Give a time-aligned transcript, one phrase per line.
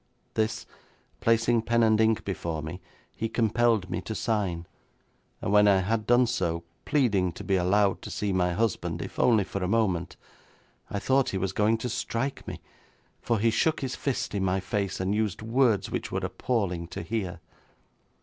[0.33, 0.65] This,
[1.19, 2.81] placing pen and ink before me,
[3.15, 4.65] he compelled me to sign,
[5.43, 9.19] and when I had done so, pleading to be allowed to see my husband, if
[9.19, 10.15] only for a moment,
[10.89, 12.61] I thought he was going to strike me,
[13.21, 17.03] for he shook his fist in my face, and used words which were appalling to
[17.03, 17.39] hear.